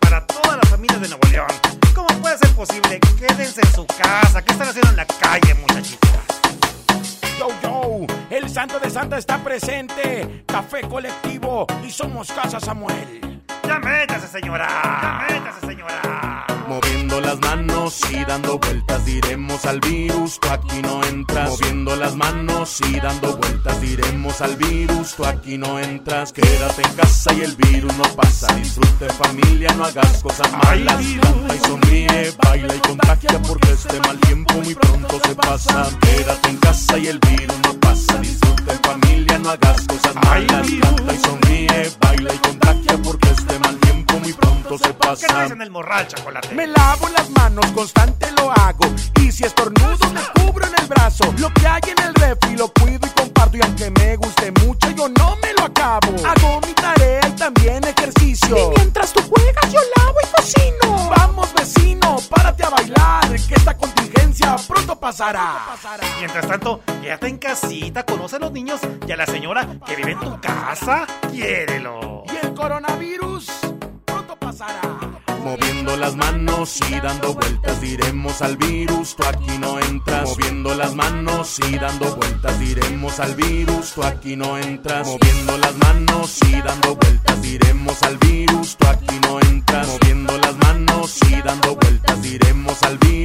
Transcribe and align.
para 0.00 0.26
todas 0.26 0.56
las 0.56 0.68
familias 0.68 1.00
de 1.00 1.08
Nuevo 1.08 1.28
León. 1.30 1.46
¿Cómo 1.94 2.08
puede 2.20 2.38
ser 2.38 2.50
posible? 2.54 3.00
Quédense 3.18 3.60
en 3.60 3.72
su 3.72 3.86
casa. 3.86 4.42
¿Qué 4.42 4.52
están 4.52 4.68
haciendo 4.68 4.90
en 4.90 4.96
la 4.96 5.06
calle, 5.06 5.54
muchachitos? 5.54 6.10
Yo, 7.38 7.48
yo, 7.62 8.06
el 8.30 8.48
santo 8.48 8.78
de 8.78 8.90
Santa 8.90 9.18
está 9.18 9.42
presente. 9.42 10.44
Café 10.46 10.82
colectivo 10.82 11.66
y 11.86 11.90
somos 11.90 12.30
Casa 12.32 12.60
Samuel. 12.60 13.31
Ya 13.66 13.78
métase, 13.78 14.28
señora. 14.28 14.68
Ya 15.02 15.26
métase, 15.34 15.66
señora. 15.66 16.46
Moviendo 16.68 17.20
las 17.20 17.38
manos 17.40 18.00
y 18.10 18.24
dando 18.24 18.58
vueltas 18.58 19.04
diremos 19.04 19.64
al 19.66 19.80
virus, 19.80 20.40
tú 20.40 20.48
aquí 20.48 20.80
no 20.80 21.04
entras. 21.04 21.50
Moviendo 21.50 21.96
las 21.96 22.16
manos 22.16 22.80
y 22.88 22.98
dando 23.00 23.36
vueltas 23.36 23.80
diremos 23.80 24.40
al 24.40 24.56
virus, 24.56 25.14
tú 25.14 25.24
aquí 25.26 25.58
no 25.58 25.78
entras. 25.78 26.32
Quédate 26.32 26.82
en 26.82 26.94
casa 26.94 27.32
y 27.34 27.42
el 27.42 27.56
virus 27.56 27.94
no 27.96 28.04
pasa. 28.16 28.46
Disfrute 28.54 29.08
familia, 29.10 29.74
no 29.76 29.84
hagas 29.84 30.22
cosas 30.22 30.50
malas. 30.52 30.96
Canta 30.96 31.54
y 31.54 31.58
sonríe, 31.58 32.32
baila 32.42 32.74
y 32.74 32.78
contagia 32.80 33.42
porque 33.46 33.72
este 33.72 34.00
mal 34.00 34.18
tiempo 34.20 34.54
muy 34.54 34.74
pronto 34.74 35.20
se 35.26 35.34
pasa. 35.34 35.88
Quédate 36.00 36.48
en 36.48 36.56
casa 36.56 36.98
y 36.98 37.06
el 37.08 37.18
virus 37.18 37.58
no 37.64 37.74
pasa. 37.80 38.16
Disfrute 38.18 38.72
familia, 38.82 39.38
no 39.38 39.50
hagas 39.50 39.86
cosas 39.86 40.14
malas. 40.14 40.66
Canta 40.80 41.12
y 41.12 41.18
sonríe, 41.18 41.92
baila 42.00 42.11
¿Qué 45.18 45.26
en 45.26 45.60
el 45.60 45.70
morral, 45.70 46.08
chocolate? 46.08 46.54
Me 46.54 46.66
lavo 46.66 47.08
las 47.10 47.28
manos, 47.30 47.66
constante 47.72 48.30
lo 48.32 48.50
hago. 48.50 48.86
Y 49.20 49.30
si 49.30 49.44
estornudo, 49.44 49.98
me 50.10 50.20
cubro 50.40 50.66
en 50.66 50.74
el 50.78 50.86
brazo. 50.86 51.32
Lo 51.38 51.52
que 51.52 51.66
hay 51.66 51.82
en 51.86 52.02
el 52.02 52.14
refri 52.14 52.56
lo 52.56 52.68
cuido 52.72 53.06
y 53.06 53.10
comparto. 53.10 53.58
Y 53.58 53.60
aunque 53.62 53.90
me 53.90 54.16
guste 54.16 54.52
mucho, 54.64 54.90
yo 54.90 55.08
no 55.10 55.36
me 55.42 55.52
lo 55.52 55.64
acabo. 55.64 56.14
Hago 56.26 56.60
mi 56.66 56.72
tarea 56.72 57.20
y 57.28 57.32
también 57.32 57.84
ejercicio. 57.84 58.56
Y 58.56 58.74
mientras 58.76 59.12
tú 59.12 59.20
juegas, 59.28 59.70
yo 59.70 59.80
lavo 59.98 60.16
y 60.22 60.26
cocino. 60.34 61.10
Vamos, 61.10 61.52
vecino, 61.54 62.16
párate 62.30 62.64
a 62.64 62.70
bailar. 62.70 63.28
Que 63.48 63.54
esta 63.54 63.76
contingencia 63.76 64.56
pronto 64.66 64.98
pasará. 64.98 65.76
Mientras 66.18 66.46
tanto, 66.46 66.80
quédate 67.02 67.28
en 67.28 67.38
casita, 67.38 68.04
conoce 68.04 68.36
a 68.36 68.38
los 68.38 68.52
niños 68.52 68.80
y 69.06 69.12
a 69.12 69.16
la 69.16 69.26
señora 69.26 69.66
que 69.84 69.94
vive 69.94 70.12
en 70.12 70.20
tu 70.20 70.40
casa. 70.40 71.06
Quiérelo. 71.30 72.24
Y 72.32 72.46
el 72.46 72.54
coronavirus 72.54 73.50
pronto 74.06 74.36
pasará. 74.36 75.11
Moviendo 75.44 75.96
las 75.96 76.14
manos 76.14 76.78
y 76.88 77.00
dando 77.00 77.34
vueltas 77.34 77.80
diremos 77.80 78.42
al 78.42 78.56
virus, 78.56 79.16
tú 79.16 79.24
aquí 79.24 79.58
no 79.58 79.80
entras. 79.80 80.28
Moviendo 80.30 80.74
las 80.74 80.94
manos 80.94 81.58
y 81.68 81.78
dando 81.78 82.14
vueltas 82.14 82.58
diremos 82.60 83.18
al 83.18 83.34
virus, 83.34 83.92
tú 83.92 84.04
aquí 84.04 84.36
no 84.36 84.56
entras. 84.56 85.08
Moviendo 85.08 85.58
las 85.58 85.76
manos 85.76 86.38
y 86.48 86.60
dando 86.60 86.94
vueltas 86.94 87.42
diremos 87.42 88.02
al 88.02 88.18
virus, 88.18 88.76
tú 88.76 88.86
aquí 88.86 89.18
no 89.22 89.40
entras. 89.40 89.88
Moviendo 89.88 90.38
las 90.38 90.56
manos 90.56 91.18
y 91.28 91.42
dando 91.42 91.74
vueltas 91.74 92.22
diremos 92.22 92.82
al 92.84 92.98
virus. 92.98 93.21